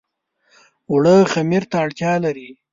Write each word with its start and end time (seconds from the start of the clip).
اوړه 0.89 1.15
خمیر 1.31 1.63
ته 1.69 1.75
اړتيا 1.83 2.13
لري 2.25 2.49